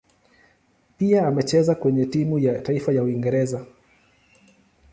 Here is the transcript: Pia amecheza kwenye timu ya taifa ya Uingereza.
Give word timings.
Pia 0.97 1.27
amecheza 1.27 1.75
kwenye 1.75 2.05
timu 2.05 2.39
ya 2.39 2.61
taifa 2.61 2.91
ya 2.91 3.03
Uingereza. 3.03 3.65